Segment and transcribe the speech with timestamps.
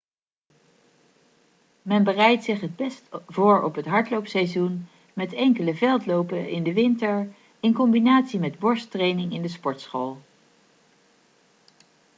[1.81, 7.27] men bereidt zich het best voor op het hardloopseizoen met enkele veldlopen in de winter
[7.59, 10.21] in combinatie met borsttraining in de sportschool